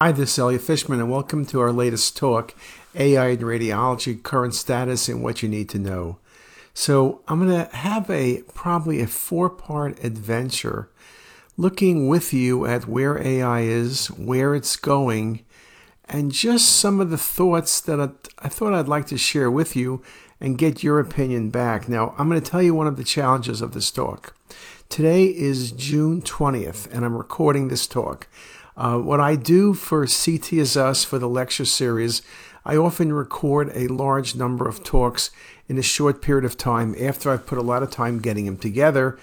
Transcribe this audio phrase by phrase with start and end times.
[0.00, 2.54] Hi, this is Elliot Fishman, and welcome to our latest talk
[2.94, 6.18] AI in Radiology Current Status and What You Need to Know.
[6.72, 10.88] So, I'm going to have a probably a four part adventure
[11.56, 15.44] looking with you at where AI is, where it's going,
[16.04, 19.74] and just some of the thoughts that I, I thought I'd like to share with
[19.74, 20.00] you
[20.40, 21.88] and get your opinion back.
[21.88, 24.36] Now, I'm going to tell you one of the challenges of this talk.
[24.88, 28.28] Today is June 20th, and I'm recording this talk.
[28.78, 32.22] Uh, what I do for CTisus for the lecture series,
[32.64, 35.32] I often record a large number of talks
[35.66, 38.56] in a short period of time after I've put a lot of time getting them
[38.56, 39.18] together.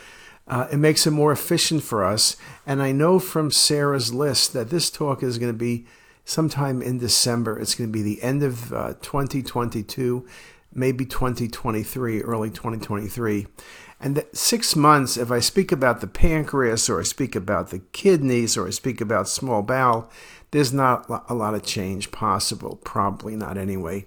[0.45, 2.35] Uh, it makes it more efficient for us.
[2.67, 5.85] And I know from Sarah's list that this talk is going to be
[6.25, 7.57] sometime in December.
[7.57, 10.27] It's going to be the end of uh, 2022,
[10.73, 13.47] maybe 2023, early 2023.
[13.99, 18.57] And six months, if I speak about the pancreas or I speak about the kidneys
[18.57, 20.11] or I speak about small bowel,
[20.51, 22.79] there's not a lot of change possible.
[22.83, 24.05] Probably not anyway.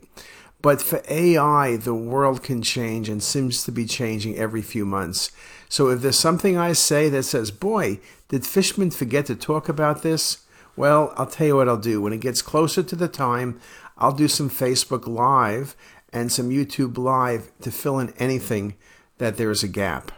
[0.60, 5.30] But for AI, the world can change and seems to be changing every few months.
[5.68, 10.02] So if there's something I say that says, boy, did Fishman forget to talk about
[10.02, 10.44] this?
[10.76, 12.00] Well, I'll tell you what I'll do.
[12.00, 13.60] When it gets closer to the time,
[13.96, 15.76] I'll do some Facebook Live
[16.12, 18.74] and some YouTube Live to fill in anything
[19.18, 20.12] that there is a gap.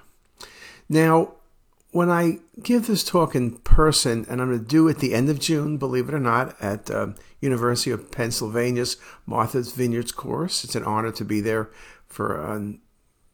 [0.89, 1.35] Now,
[1.93, 5.15] when I give this talk in person, and I'm going to do it at the
[5.15, 7.09] end of June, believe it or not, at uh,
[7.41, 10.63] University of Pennsylvania's Martha's Vineyards course.
[10.65, 11.71] It's an honor to be there
[12.07, 12.73] for uh,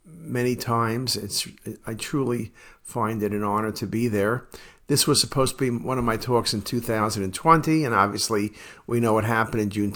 [0.04, 1.16] many times.
[1.16, 1.48] It's
[1.86, 4.46] I truly find it an honor to be there.
[4.88, 8.52] This was supposed to be one of my talks in 2020, and obviously
[8.86, 9.92] we know what happened in June,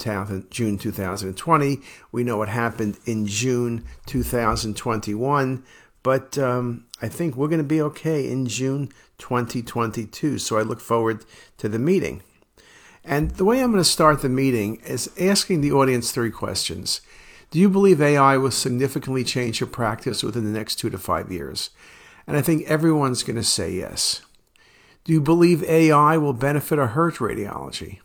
[0.49, 1.79] June 2020.
[2.11, 5.63] We know what happened in June 2021,
[6.03, 10.37] but um, I think we're going to be okay in June 2022.
[10.39, 11.23] So I look forward
[11.57, 12.21] to the meeting.
[13.05, 16.99] And the way I'm going to start the meeting is asking the audience three questions.
[17.49, 21.31] Do you believe AI will significantly change your practice within the next two to five
[21.31, 21.69] years?
[22.27, 24.21] And I think everyone's going to say yes.
[25.03, 27.99] Do you believe AI will benefit or hurt radiology?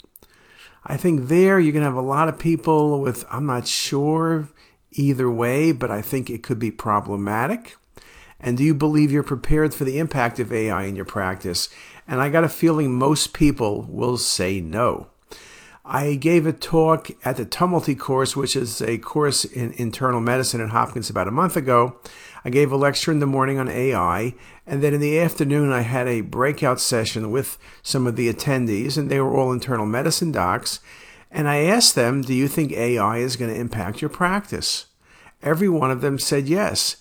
[0.85, 4.49] I think there you're going to have a lot of people with, I'm not sure
[4.93, 7.77] either way, but I think it could be problematic.
[8.41, 11.69] And do you believe you're prepared for the impact of AI in your practice?
[12.07, 15.09] And I got a feeling most people will say no.
[15.85, 20.61] I gave a talk at the Tumulty course, which is a course in internal medicine
[20.61, 21.99] at Hopkins about a month ago.
[22.47, 24.33] I gave a lecture in the morning on AI,
[24.69, 28.97] and then in the afternoon, I had a breakout session with some of the attendees,
[28.97, 30.79] and they were all internal medicine docs.
[31.29, 34.87] And I asked them, Do you think AI is going to impact your practice?
[35.43, 36.99] Every one of them said yes.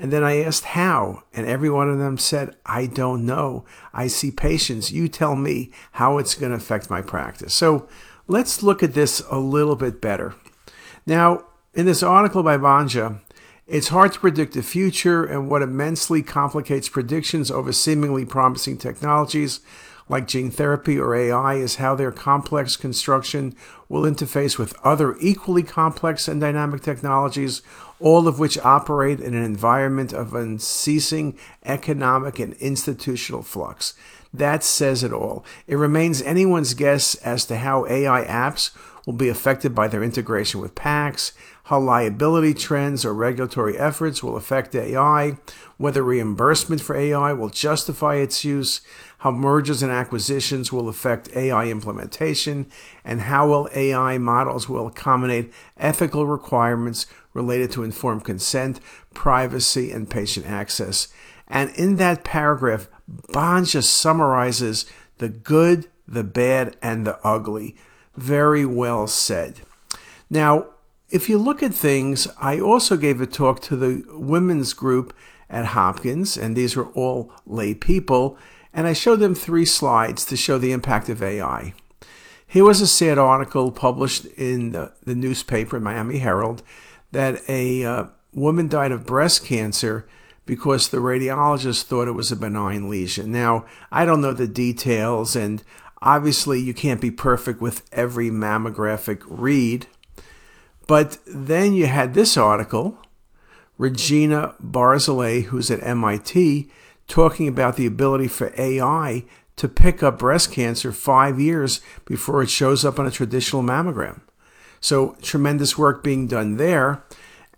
[0.00, 3.64] And then I asked how, and every one of them said, I don't know.
[3.94, 4.90] I see patients.
[4.90, 7.54] You tell me how it's going to affect my practice.
[7.54, 7.88] So
[8.26, 10.34] let's look at this a little bit better.
[11.06, 13.20] Now, in this article by Banja,
[13.68, 19.60] it's hard to predict the future, and what immensely complicates predictions over seemingly promising technologies
[20.08, 23.54] like gene therapy or AI is how their complex construction
[23.88, 27.60] will interface with other equally complex and dynamic technologies,
[28.00, 33.94] all of which operate in an environment of unceasing economic and institutional flux.
[34.32, 35.44] That says it all.
[35.66, 38.70] It remains anyone's guess as to how AI apps
[39.06, 41.32] will be affected by their integration with PACS,
[41.68, 45.36] how liability trends or regulatory efforts will affect AI,
[45.76, 48.80] whether reimbursement for AI will justify its use,
[49.18, 52.70] how mergers and acquisitions will affect AI implementation,
[53.04, 58.80] and how will AI models will accommodate ethical requirements related to informed consent,
[59.12, 61.08] privacy, and patient access.
[61.46, 62.88] And in that paragraph,
[63.28, 64.86] Banja summarizes
[65.18, 67.76] the good, the bad, and the ugly.
[68.16, 69.60] Very well said.
[70.30, 70.68] Now,
[71.10, 75.14] if you look at things, I also gave a talk to the women's group
[75.48, 78.36] at Hopkins, and these were all lay people,
[78.72, 81.72] and I showed them three slides to show the impact of AI.
[82.46, 86.62] Here was a sad article published in the, the newspaper, Miami Herald,
[87.12, 90.06] that a uh, woman died of breast cancer
[90.44, 93.30] because the radiologist thought it was a benign lesion.
[93.30, 95.62] Now, I don't know the details, and
[96.00, 99.86] obviously, you can't be perfect with every mammographic read.
[100.88, 102.98] But then you had this article,
[103.76, 106.68] Regina Barzilay, who's at MIT,
[107.06, 109.24] talking about the ability for AI
[109.56, 114.22] to pick up breast cancer five years before it shows up on a traditional mammogram.
[114.80, 117.04] So, tremendous work being done there.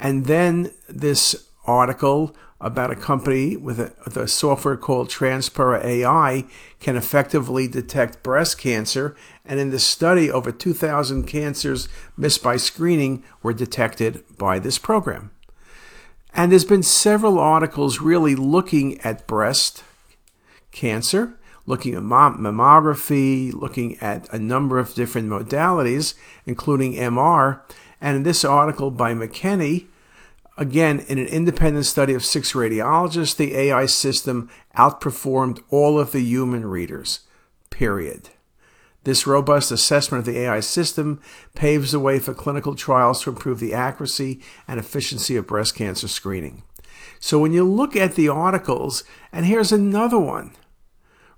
[0.00, 6.44] And then this article about a company with a, with a software called Transpara AI
[6.78, 9.16] can effectively detect breast cancer.
[9.44, 15.30] And in this study, over 2,000 cancers missed by screening were detected by this program.
[16.34, 19.82] And there's been several articles really looking at breast
[20.70, 26.14] cancer, looking at mammography, looking at a number of different modalities,
[26.46, 27.60] including MR.
[28.00, 29.86] And in this article by McKinney,
[30.60, 36.20] again, in an independent study of six radiologists, the AI system outperformed all of the
[36.20, 37.20] human readers,
[37.70, 38.28] period.
[39.04, 41.22] This robust assessment of the AI system
[41.54, 46.06] paves the way for clinical trials to improve the accuracy and efficiency of breast cancer
[46.06, 46.62] screening.
[47.18, 49.02] So when you look at the articles,
[49.32, 50.54] and here's another one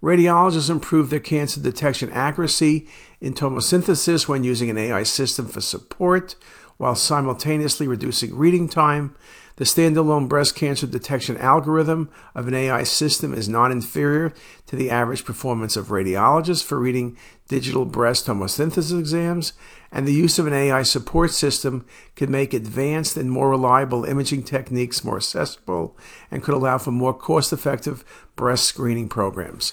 [0.03, 2.89] Radiologists improve their cancer detection accuracy
[3.21, 6.35] in tomosynthesis when using an AI system for support,
[6.83, 9.15] while simultaneously reducing reading time.
[9.55, 14.33] The standalone breast cancer detection algorithm of an AI system is non inferior
[14.67, 19.53] to the average performance of radiologists for reading digital breast tomosynthesis exams,
[19.93, 21.87] and the use of an AI support system
[22.17, 25.97] could make advanced and more reliable imaging techniques more accessible
[26.33, 29.73] and could allow for more cost effective breast screening programs.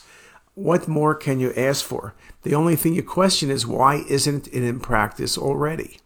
[0.54, 2.14] What more can you ask for?
[2.44, 5.98] The only thing you question is why isn't it in practice already?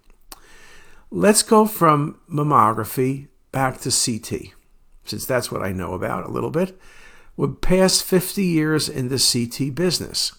[1.16, 4.56] Let's go from mammography back to CT,
[5.06, 6.76] since that's what I know about a little bit.
[7.38, 10.32] We're past 50 years in the CT business.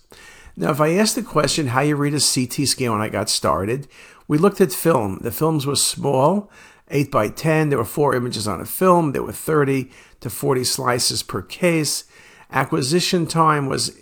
[0.56, 3.28] Now, if I asked the question how you read a CT scan when I got
[3.28, 3.86] started,
[4.26, 5.20] we looked at film.
[5.22, 6.50] The films were small,
[6.90, 7.68] 8 by 10.
[7.68, 9.12] There were four images on a film.
[9.12, 9.92] There were 30
[10.22, 12.02] to 40 slices per case.
[12.50, 13.96] Acquisition time was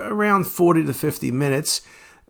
[0.00, 1.82] around 40 to 50 minutes.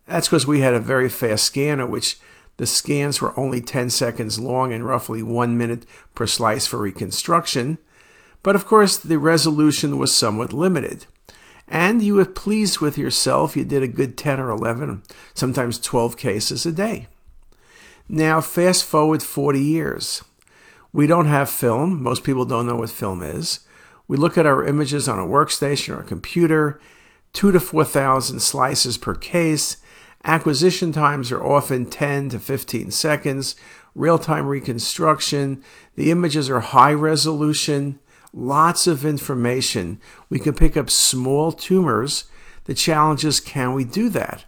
[0.09, 2.19] That's because we had a very fast scanner, which
[2.57, 7.79] the scans were only 10 seconds long and roughly one minute per slice for reconstruction.
[8.43, 11.07] But of course, the resolution was somewhat limited.
[11.69, 13.57] And you were pleased with yourself.
[13.57, 15.03] You did a good 10 or 11,
[15.35, 17.09] sometimes 12 cases a day.
[18.09, 20.23] Now, fast forward 40 years.
[20.93, 22.03] We don't have film.
[22.03, 23.61] Most people don't know what film is.
[24.09, 26.81] We look at our images on a workstation or a computer,
[27.33, 29.79] two to 4,000 slices per case.
[30.27, 33.55] Acquisition times are often 10 to 15 seconds.
[33.95, 35.63] Real time reconstruction.
[35.95, 38.01] The images are high resolution.
[38.35, 40.01] Lots of information.
[40.29, 42.25] We can pick up small tumors.
[42.65, 44.45] The challenge is can we do that?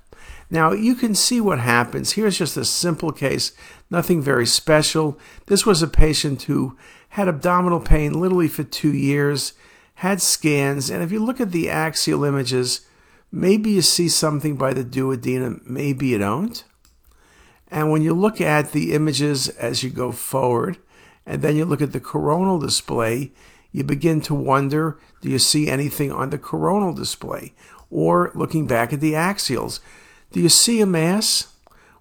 [0.50, 2.12] Now, you can see what happens.
[2.12, 3.52] Here's just a simple case,
[3.90, 5.18] nothing very special.
[5.46, 6.76] This was a patient who
[7.10, 9.52] had abdominal pain literally for two years
[9.98, 12.82] had scans, and if you look at the axial images,
[13.30, 16.64] maybe you see something by the duodenum, maybe you don't.
[17.70, 20.78] And when you look at the images as you go forward,
[21.26, 23.32] and then you look at the coronal display,
[23.70, 27.52] you begin to wonder do you see anything on the coronal display?
[27.90, 29.80] Or looking back at the axials,
[30.32, 31.54] do you see a mass?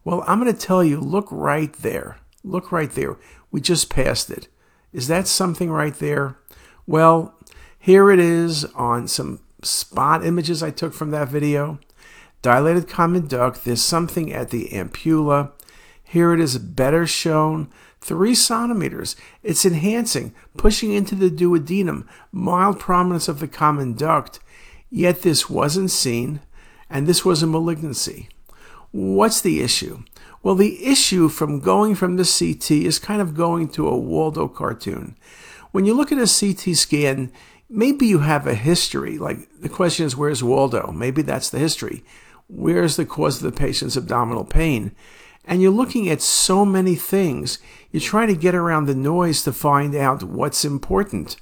[0.03, 2.18] Well, I'm going to tell you look right there.
[2.44, 3.18] Look right there.
[3.51, 4.47] We just passed it.
[4.94, 6.38] Is that something right there?
[6.85, 7.35] Well,
[7.77, 11.79] here it is on some spot images I took from that video.
[12.41, 15.51] Dilated common duct, there's something at the ampulla.
[16.03, 17.69] Here it is better shown.
[17.99, 19.15] Three centimeters.
[19.43, 24.39] It's enhancing, pushing into the duodenum, mild prominence of the common duct.
[24.89, 26.39] Yet this wasn't seen,
[26.89, 28.29] and this was a malignancy.
[28.91, 30.03] What's the issue?
[30.41, 34.47] Well, the issue from going from the CT is kind of going to a Waldo
[34.47, 35.17] cartoon.
[35.71, 37.31] When you look at a CT scan,
[37.69, 39.17] maybe you have a history.
[39.17, 40.91] Like the question is, where's Waldo?
[40.91, 42.03] Maybe that's the history.
[42.47, 44.95] Where's the cause of the patient's abdominal pain?
[45.45, 47.59] And you're looking at so many things.
[47.91, 51.38] You're trying to get around the noise to find out what's important.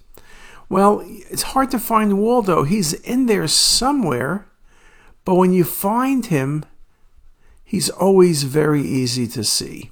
[0.70, 2.64] Well, it's hard to find Waldo.
[2.64, 4.48] He's in there somewhere.
[5.26, 6.66] But when you find him,
[7.64, 9.92] he's always very easy to see.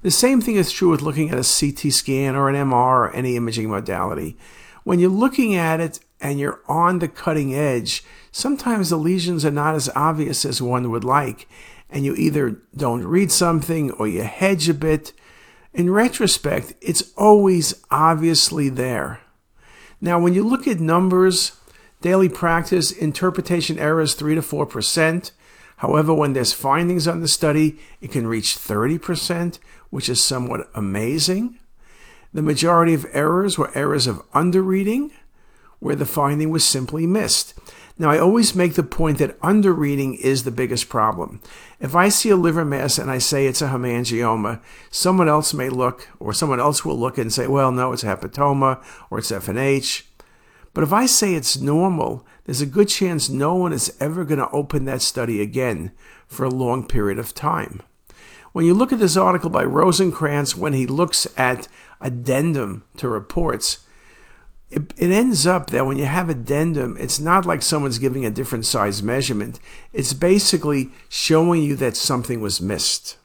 [0.00, 3.14] The same thing is true with looking at a CT scan or an MR or
[3.14, 4.36] any imaging modality
[4.84, 9.50] when you're looking at it and you're on the cutting edge, sometimes the lesions are
[9.50, 11.48] not as obvious as one would like,
[11.90, 15.12] and you either don't read something or you hedge a bit.
[15.72, 19.20] In retrospect, it's always obviously there.
[20.00, 21.52] Now, when you look at numbers,
[22.00, 25.30] daily practice, interpretation errors 3 to 4%.
[25.76, 29.58] However, when there's findings on the study, it can reach 30%,
[29.90, 31.58] which is somewhat amazing.
[32.34, 35.10] The majority of errors were errors of underreading,
[35.80, 37.54] where the finding was simply missed.
[37.98, 41.42] Now, I always make the point that underreading is the biggest problem.
[41.78, 45.68] If I see a liver mass and I say it's a hemangioma, someone else may
[45.68, 49.30] look, or someone else will look and say, well, no, it's a hepatoma, or it's
[49.30, 50.04] FNH.
[50.72, 54.40] But if I say it's normal, there's a good chance no one is ever going
[54.40, 55.92] to open that study again
[56.26, 57.82] for a long period of time.
[58.52, 61.68] When you look at this article by Rosenkrantz, when he looks at
[62.02, 63.86] addendum to reports,
[64.70, 68.30] it, it ends up that when you have addendum, it's not like someone's giving a
[68.30, 69.60] different size measurement.
[69.92, 73.18] It's basically showing you that something was missed.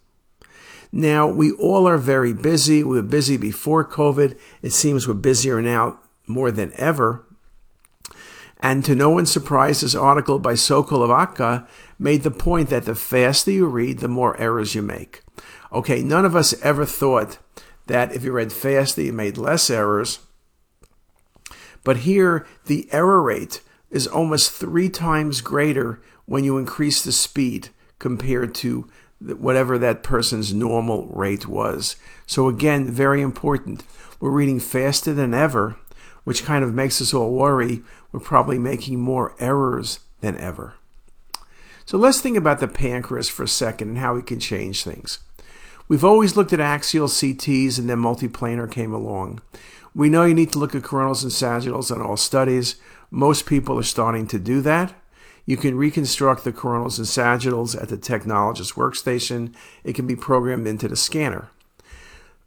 [0.92, 2.84] Now, we all are very busy.
[2.84, 4.38] We were busy before COVID.
[4.62, 7.26] It seems we're busier now more than ever.
[8.60, 11.68] And to no one's surprise, this article by Sokolovskaya
[12.00, 15.22] made the point that the faster you read, the more errors you make.
[15.72, 17.38] Okay, none of us ever thought
[17.88, 20.20] that if you read faster, you made less errors.
[21.84, 27.70] But here, the error rate is almost three times greater when you increase the speed
[28.00, 28.90] compared to
[29.20, 31.96] whatever that person's normal rate was.
[32.26, 33.84] So, again, very important.
[34.20, 35.78] We're reading faster than ever,
[36.24, 37.82] which kind of makes us all worry.
[38.12, 40.76] We're probably making more errors than ever.
[41.86, 45.20] So, let's think about the pancreas for a second and how we can change things.
[45.88, 49.42] We've always looked at axial CTs and then multiplanar came along.
[49.96, 52.76] We know you need to look at coronals and sagittals in all studies.
[53.10, 54.94] Most people are starting to do that.
[55.46, 59.56] You can reconstruct the coronals and sagittals at the technologist workstation.
[59.86, 61.50] It can be programmed into the scanner.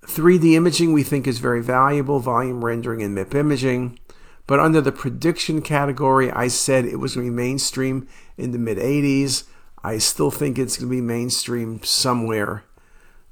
[0.02, 3.98] 3D imaging we think is very valuable, volume rendering and MIP imaging.
[4.46, 8.06] But under the prediction category, I said it was going to be mainstream
[8.36, 9.44] in the mid 80s.
[9.82, 12.64] I still think it's going to be mainstream somewhere.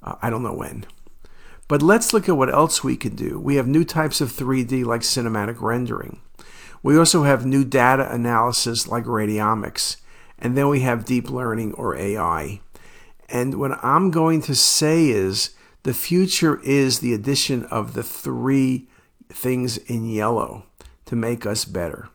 [0.02, 0.87] Uh, I don't know when.
[1.69, 3.38] But let's look at what else we can do.
[3.38, 6.21] We have new types of 3D like cinematic rendering.
[6.83, 9.97] We also have new data analysis like radiomics.
[10.38, 12.61] And then we have deep learning or AI.
[13.28, 15.50] And what I'm going to say is
[15.83, 18.88] the future is the addition of the three
[19.28, 20.64] things in yellow
[21.07, 22.09] to make us better.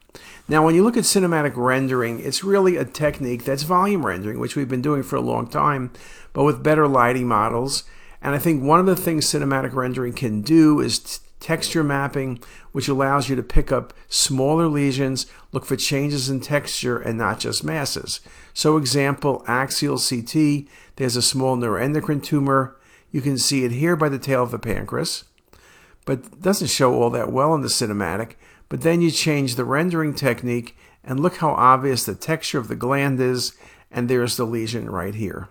[0.47, 4.55] Now, when you look at cinematic rendering, it's really a technique that's volume rendering, which
[4.55, 5.91] we've been doing for a long time,
[6.33, 7.83] but with better lighting models
[8.23, 12.39] and I think one of the things cinematic rendering can do is t- texture mapping,
[12.71, 17.41] which allows you to pick up smaller lesions, look for changes in texture and not
[17.41, 18.21] just masses.
[18.53, 22.77] So, example, axial CT, there's a small neuroendocrine tumor.
[23.11, 25.25] You can see it here by the tail of the pancreas,
[26.05, 28.35] but doesn't show all that well in the cinematic.
[28.69, 32.75] But then you change the rendering technique and look how obvious the texture of the
[32.77, 33.51] gland is,
[33.91, 35.49] and there's the lesion right here.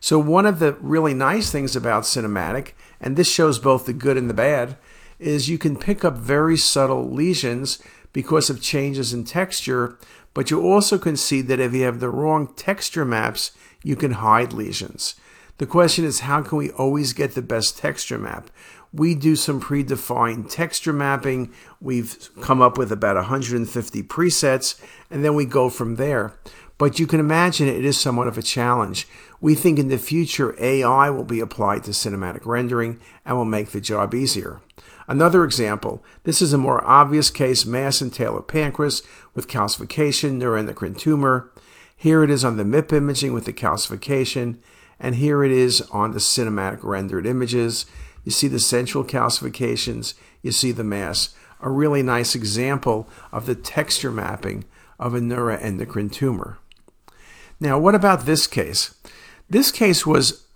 [0.00, 4.16] So, one of the really nice things about cinematic, and this shows both the good
[4.16, 4.76] and the bad,
[5.18, 9.98] is you can pick up very subtle lesions because of changes in texture,
[10.34, 13.52] but you also can see that if you have the wrong texture maps,
[13.82, 15.14] you can hide lesions.
[15.58, 18.48] The question is, how can we always get the best texture map?
[18.92, 21.52] We do some predefined texture mapping.
[21.80, 24.80] We've come up with about 150 presets,
[25.10, 26.34] and then we go from there.
[26.78, 29.08] But you can imagine it is somewhat of a challenge.
[29.40, 33.70] We think in the future AI will be applied to cinematic rendering and will make
[33.70, 34.60] the job easier.
[35.08, 39.02] Another example, this is a more obvious case, mass and tail of pancreas
[39.34, 41.50] with calcification, neuroendocrine tumor.
[41.96, 44.58] Here it is on the MIP imaging with the calcification,
[45.00, 47.86] and here it is on the cinematic rendered images.
[48.28, 51.34] You see the central calcifications, you see the mass.
[51.62, 54.66] A really nice example of the texture mapping
[54.98, 56.58] of a neuroendocrine tumor.
[57.58, 58.94] Now, what about this case?
[59.48, 60.46] This case was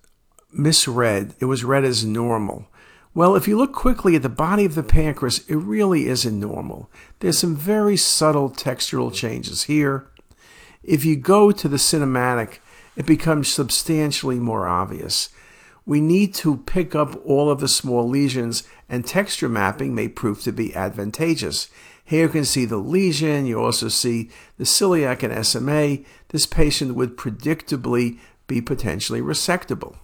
[0.52, 1.34] misread.
[1.40, 2.66] It was read as normal.
[3.14, 6.90] Well, if you look quickly at the body of the pancreas, it really isn't normal.
[7.20, 10.10] There's some very subtle textural changes here.
[10.82, 12.58] If you go to the cinematic,
[12.96, 15.30] it becomes substantially more obvious.
[15.84, 20.42] We need to pick up all of the small lesions, and texture mapping may prove
[20.42, 21.68] to be advantageous.
[22.04, 23.46] Here you can see the lesion.
[23.46, 26.04] You also see the celiac and SMA.
[26.28, 29.96] This patient would predictably be potentially resectable.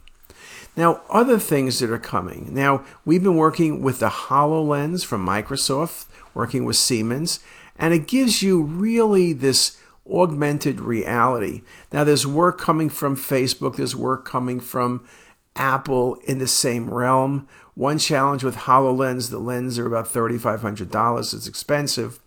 [0.76, 2.54] Now, other things that are coming.
[2.54, 7.40] Now, we've been working with the HoloLens from Microsoft, working with Siemens,
[7.76, 9.76] and it gives you really this
[10.08, 11.62] augmented reality.
[11.92, 15.04] Now, there's work coming from Facebook, there's work coming from
[15.58, 17.48] Apple in the same realm.
[17.74, 21.34] One challenge with HoloLens, the lenses are about $3,500.
[21.34, 22.18] It's expensive.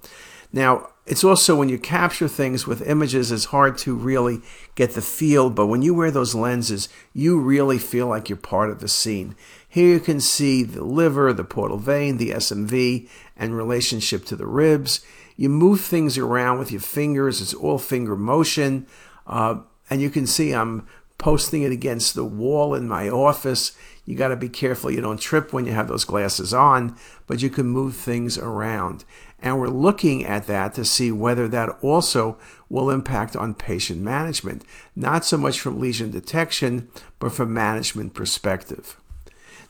[0.54, 4.42] Now, it's also when you capture things with images, it's hard to really
[4.76, 8.70] get the feel, but when you wear those lenses, you really feel like you're part
[8.70, 9.36] of the scene.
[9.68, 14.46] Here you can see the liver, the portal vein, the SMV, and relationship to the
[14.46, 15.02] ribs.
[15.36, 18.86] You move things around with your fingers, it's all finger motion.
[19.26, 20.88] Uh, and you can see I'm
[21.22, 23.78] posting it against the wall in my office.
[24.06, 26.98] You got to be careful you don't trip when you have those glasses on,
[27.28, 29.06] but you can move things around.
[29.40, 34.64] And we're looking at that to see whether that also will impact on patient management,
[34.96, 38.98] not so much from lesion detection, but from management perspective.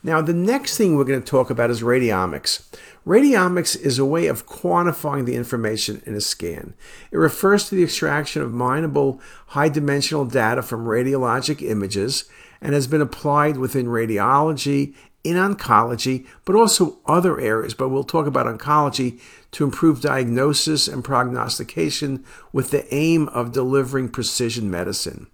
[0.03, 2.63] Now, the next thing we're going to talk about is radiomics.
[3.05, 6.73] Radiomics is a way of quantifying the information in a scan.
[7.11, 12.25] It refers to the extraction of mineable high dimensional data from radiologic images
[12.61, 17.75] and has been applied within radiology, in oncology, but also other areas.
[17.75, 19.19] But we'll talk about oncology
[19.51, 25.27] to improve diagnosis and prognostication with the aim of delivering precision medicine.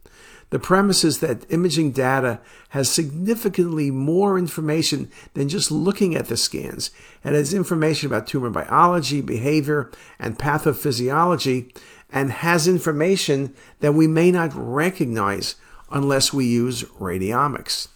[0.49, 2.39] The premise is that imaging data
[2.69, 6.89] has significantly more information than just looking at the scans.
[7.23, 11.75] It has information about tumor biology, behavior, and pathophysiology,
[12.09, 15.55] and has information that we may not recognize
[15.91, 17.89] unless we use radiomics.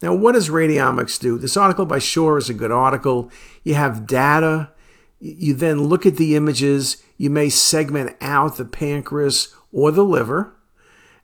[0.00, 1.36] Now, what does radiomics do?
[1.36, 3.30] This article by Shur is a good article.
[3.62, 4.70] You have data,
[5.18, 10.54] you then look at the images, you may segment out the pancreas or the liver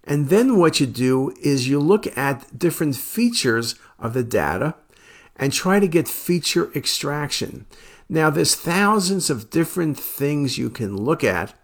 [0.07, 4.75] and then what you do is you look at different features of the data
[5.35, 7.67] and try to get feature extraction.
[8.09, 11.55] Now, there's thousands of different things you can look at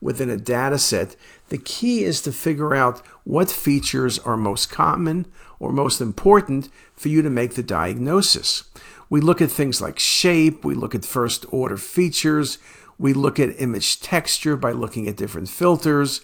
[0.00, 1.14] within a data set.
[1.48, 5.26] The key is to figure out what features are most common
[5.60, 8.64] or most important for you to make the diagnosis.
[9.08, 12.58] We look at things like shape, we look at first order features,
[12.98, 16.20] we look at image texture by looking at different filters.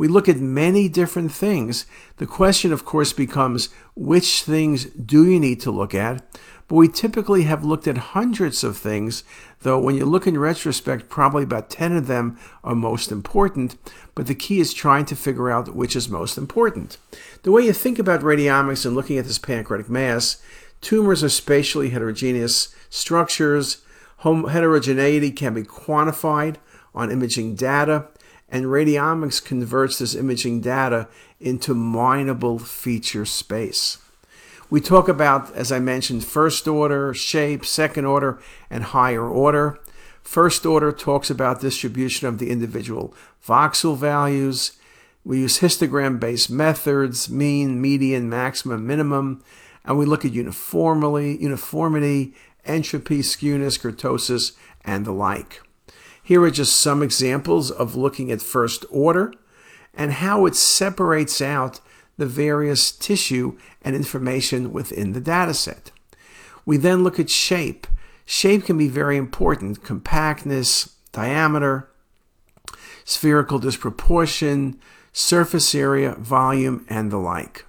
[0.00, 1.84] We look at many different things.
[2.16, 6.22] The question, of course, becomes which things do you need to look at?
[6.68, 9.24] But we typically have looked at hundreds of things,
[9.60, 13.76] though when you look in retrospect, probably about 10 of them are most important.
[14.14, 16.96] But the key is trying to figure out which is most important.
[17.42, 20.40] The way you think about radiomics and looking at this pancreatic mass,
[20.80, 23.82] tumors are spatially heterogeneous structures.
[24.24, 26.56] Heterogeneity can be quantified
[26.94, 28.08] on imaging data
[28.50, 31.08] and radiomics converts this imaging data
[31.38, 33.98] into mineable feature space.
[34.68, 39.80] We talk about, as I mentioned, first order, shape, second order, and higher order.
[40.22, 44.72] First order talks about distribution of the individual voxel values.
[45.24, 49.42] We use histogram based methods, mean, median, maximum, minimum,
[49.84, 51.36] and we look at uniformity,
[52.64, 54.52] entropy, skewness, kurtosis,
[54.84, 55.62] and the like.
[56.22, 59.32] Here are just some examples of looking at first order
[59.94, 61.80] and how it separates out
[62.16, 65.90] the various tissue and information within the dataset.
[66.64, 67.86] We then look at shape.
[68.24, 71.90] Shape can be very important compactness, diameter,
[73.04, 74.78] spherical disproportion,
[75.12, 77.64] surface area, volume, and the like.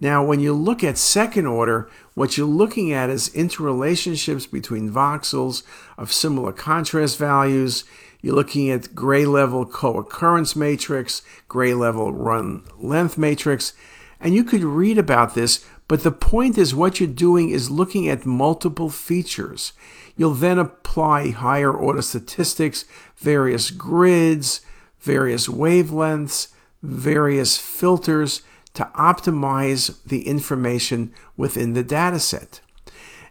[0.00, 5.62] Now, when you look at second order, what you're looking at is interrelationships between voxels
[5.98, 7.84] of similar contrast values.
[8.22, 13.74] You're looking at gray level co-occurrence matrix, gray level run length matrix,
[14.18, 18.08] and you could read about this, but the point is what you're doing is looking
[18.08, 19.72] at multiple features.
[20.16, 22.84] You'll then apply higher order statistics,
[23.16, 24.60] various grids,
[25.00, 26.48] various wavelengths,
[26.82, 28.42] various filters,
[28.74, 32.60] to optimize the information within the dataset.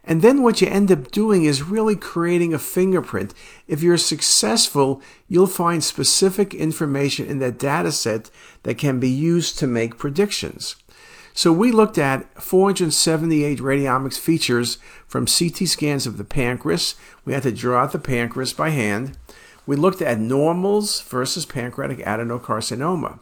[0.04, 3.34] And then what you end up doing is really creating a fingerprint.
[3.68, 8.32] If you're successful, you'll find specific information in that dataset
[8.64, 10.76] that can be used to make predictions.
[11.34, 16.96] So we looked at 478 radiomics features from CT scans of the pancreas.
[17.24, 19.18] We had to draw out the pancreas by hand.
[19.66, 23.20] We looked at normals versus pancreatic adenocarcinoma.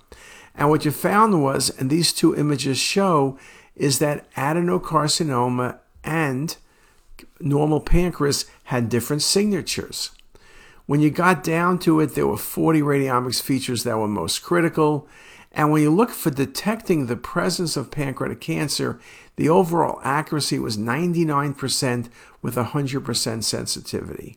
[0.58, 3.38] And what you found was, and these two images show,
[3.76, 6.58] is that adenocarcinoma and
[7.40, 10.12] normal pancreas had different signatures.
[10.88, 15.08] When you got down to it, there were 40 radiomics features that were most critical.
[15.52, 19.00] And when you look for detecting the presence of pancreatic cancer,
[19.36, 22.10] the overall accuracy was 99%
[22.42, 24.36] with 100% sensitivity.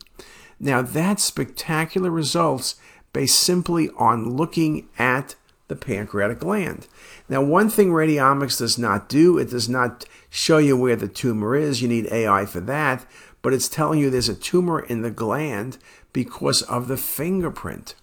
[0.59, 2.75] Now, that's spectacular results
[3.13, 5.35] based simply on looking at
[5.71, 6.87] the pancreatic gland.
[7.29, 11.55] Now, one thing radiomics does not do, it does not show you where the tumor
[11.55, 11.81] is.
[11.81, 13.05] You need AI for that.
[13.41, 15.79] but it's telling you there's a tumor in the gland
[16.13, 17.95] because of the fingerprint.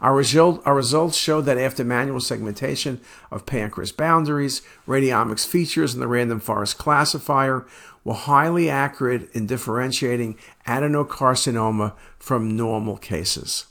[0.00, 6.00] Our, result, our results show that after manual segmentation of pancreas boundaries, radiomics features in
[6.00, 7.66] the random forest classifier
[8.04, 13.66] were highly accurate in differentiating adenocarcinoma from normal cases.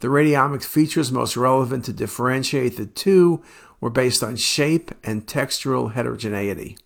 [0.00, 3.42] The radiomics features most relevant to differentiate the two
[3.80, 6.76] were based on shape and textural heterogeneity.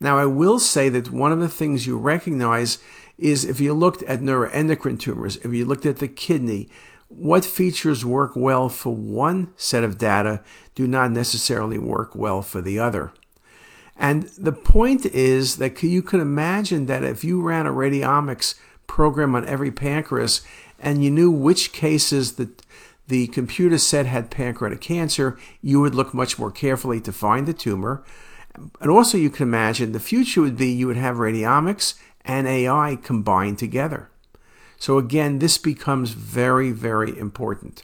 [0.00, 2.78] Now, I will say that one of the things you recognize
[3.18, 6.68] is if you looked at neuroendocrine tumors, if you looked at the kidney,
[7.08, 10.42] what features work well for one set of data
[10.74, 13.12] do not necessarily work well for the other.
[13.96, 18.54] And the point is that you can imagine that if you ran a radiomics
[18.86, 20.40] program on every pancreas
[20.80, 22.62] and you knew which cases that
[23.10, 27.52] the computer said had pancreatic cancer, you would look much more carefully to find the
[27.52, 28.04] tumor.
[28.80, 32.96] And also, you can imagine the future would be you would have radiomics and AI
[33.02, 34.10] combined together.
[34.78, 37.82] So, again, this becomes very, very important.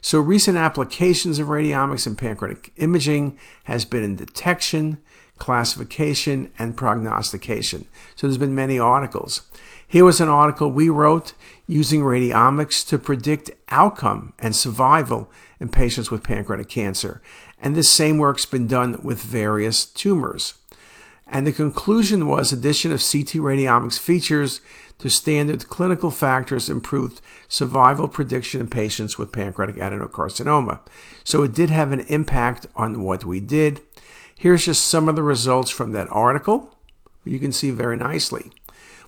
[0.00, 4.98] So, recent applications of radiomics and pancreatic imaging has been in detection,
[5.38, 7.86] classification, and prognostication.
[8.14, 9.42] So, there's been many articles.
[9.88, 11.32] Here was an article we wrote
[11.68, 17.22] using radiomics to predict outcome and survival in patients with pancreatic cancer.
[17.60, 20.54] And this same work's been done with various tumors.
[21.28, 24.60] And the conclusion was addition of CT radiomics features
[24.98, 30.80] to standard clinical factors improved survival prediction in patients with pancreatic adenocarcinoma.
[31.22, 33.82] So it did have an impact on what we did.
[34.36, 36.76] Here's just some of the results from that article.
[37.24, 38.50] You can see very nicely.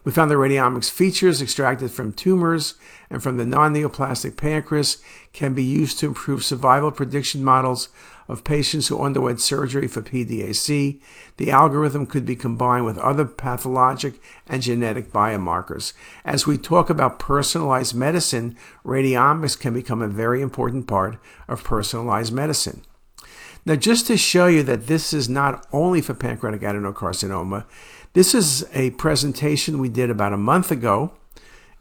[0.05, 2.75] We found the radiomics features extracted from tumors
[3.11, 4.99] and from the non neoplastic pancreas
[5.33, 7.89] can be used to improve survival prediction models
[8.29, 11.01] of patients who underwent surgery for PDAC.
[11.39, 15.95] The algorithm could be combined with other pathologic and genetic biomarkers.
[16.25, 22.33] As we talk about personalized medicine, radiomics can become a very important part of personalized
[22.33, 22.83] medicine.
[23.65, 27.67] Now, just to show you that this is not only for pancreatic adenocarcinoma,
[28.14, 31.12] this is a presentation we did about a month ago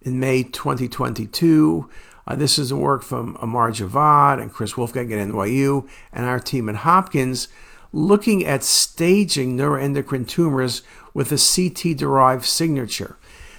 [0.02, 1.90] in May 2022.
[2.28, 6.40] Uh, this is a work from Ammar Javed and Chris Wolfgang at NYU and our
[6.40, 7.48] team at Hopkins
[7.94, 10.82] looking at staging neuroendocrine tumors
[11.14, 13.18] with a CT derived signature.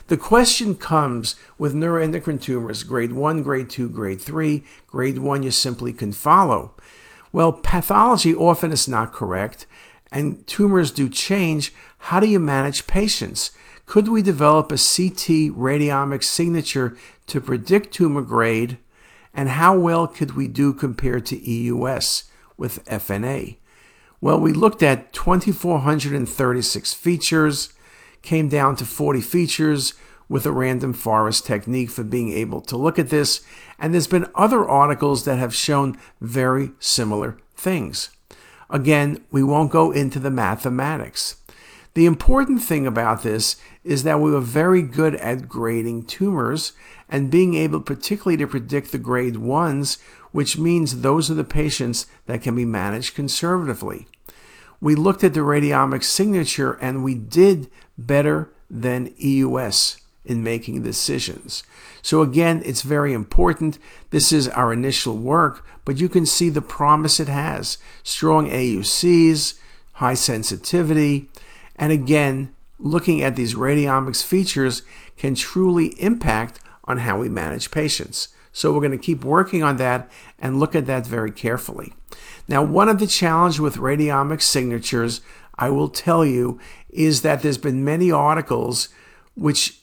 [0.08, 4.64] The question comes with neuroendocrine tumors, grade 1, grade 2, grade 3.
[4.86, 6.72] Grade 1 you simply can follow.
[7.32, 9.66] Well, pathology often is not correct,
[10.10, 11.72] and tumors do change.
[11.98, 13.50] How do you manage patients?
[13.86, 18.78] Could we develop a CT radiomic signature to predict tumor grade?
[19.32, 22.24] And how well could we do compared to EUS
[22.56, 23.56] with FNA?
[24.20, 27.72] Well, we looked at 2,436 features,
[28.22, 29.94] came down to 40 features
[30.28, 33.40] with a random forest technique for being able to look at this.
[33.78, 38.10] And there's been other articles that have shown very similar things.
[38.70, 41.36] Again, we won't go into the mathematics.
[41.94, 46.72] The important thing about this is that we were very good at grading tumors
[47.08, 49.98] and being able particularly to predict the grade ones,
[50.30, 54.06] which means those are the patients that can be managed conservatively.
[54.80, 61.62] We looked at the radiomic signature and we did better than EUS in making decisions.
[62.02, 63.78] So, again, it's very important.
[64.10, 69.58] This is our initial work, but you can see the promise it has strong AUCs,
[69.94, 71.28] high sensitivity,
[71.76, 74.82] and again, looking at these radiomics features
[75.16, 78.28] can truly impact on how we manage patients.
[78.52, 81.92] So we're going to keep working on that and look at that very carefully.
[82.48, 85.20] Now, one of the challenges with radiomic signatures,
[85.56, 88.88] I will tell you, is that there's been many articles
[89.36, 89.77] which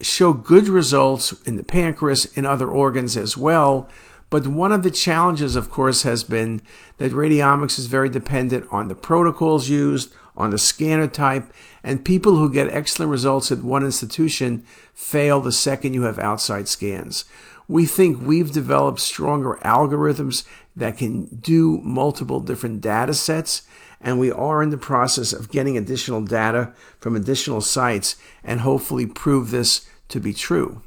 [0.00, 3.88] show good results in the pancreas, and other organs as well.
[4.28, 6.60] But one of the challenges, of course, has been
[6.98, 12.36] that radiomics is very dependent on the protocols used, on the scanner type, and people
[12.36, 17.24] who get excellent results at one institution fail the second you have outside scans.
[17.68, 23.62] We think we've developed stronger algorithms that can do multiple different data sets,
[24.06, 28.14] and we are in the process of getting additional data from additional sites
[28.44, 30.80] and hopefully prove this to be true.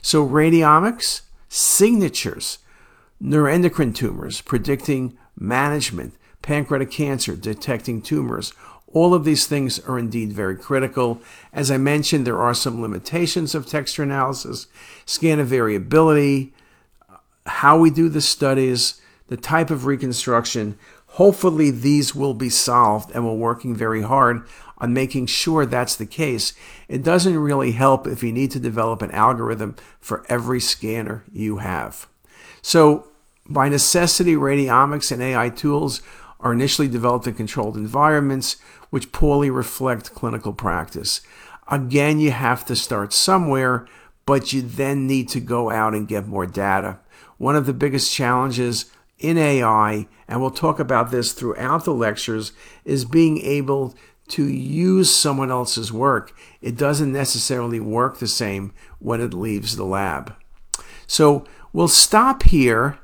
[0.00, 2.60] So, radiomics, signatures,
[3.22, 8.54] neuroendocrine tumors, predicting management, pancreatic cancer, detecting tumors,
[8.94, 11.20] all of these things are indeed very critical.
[11.52, 14.66] As I mentioned, there are some limitations of texture analysis,
[15.04, 16.54] scanner variability,
[17.44, 18.98] how we do the studies,
[19.32, 20.78] the type of reconstruction.
[21.16, 24.46] Hopefully, these will be solved, and we're working very hard
[24.78, 26.54] on making sure that's the case.
[26.88, 31.58] It doesn't really help if you need to develop an algorithm for every scanner you
[31.58, 32.08] have.
[32.62, 33.08] So,
[33.46, 36.00] by necessity, radiomics and AI tools
[36.40, 38.56] are initially developed in controlled environments
[38.88, 41.20] which poorly reflect clinical practice.
[41.70, 43.86] Again, you have to start somewhere,
[44.24, 47.00] but you then need to go out and get more data.
[47.36, 48.86] One of the biggest challenges
[49.22, 52.52] in AI, and we'll talk about this throughout the lectures,
[52.84, 53.94] is being able
[54.28, 56.34] to use someone else's work.
[56.60, 60.34] It doesn't necessarily work the same when it leaves the lab.
[61.06, 62.98] So we'll stop here.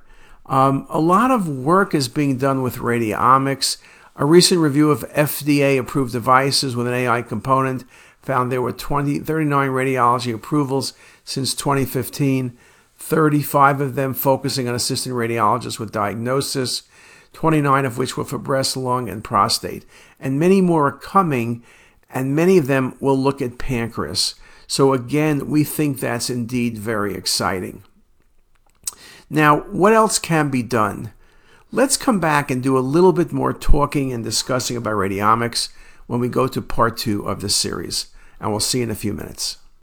[0.47, 3.77] Um, a lot of work is being done with radiomics.
[4.17, 7.85] A recent review of FDA approved devices with an AI component
[8.23, 10.93] found there were 20, 39 radiology approvals
[11.25, 12.57] since 2015,
[12.99, 16.83] 35 of them focusing on assistant radiologists with diagnosis,
[17.33, 19.85] 29 of which were for breast, lung, and prostate.
[20.19, 21.63] And many more are coming,
[22.11, 24.35] and many of them will look at pancreas.
[24.67, 27.83] So, again, we think that's indeed very exciting.
[29.31, 31.13] Now, what else can be done?
[31.71, 35.69] Let's come back and do a little bit more talking and discussing about radiomics
[36.07, 38.09] when we go to part two of this series
[38.41, 39.59] and we'll see you in a few minutes.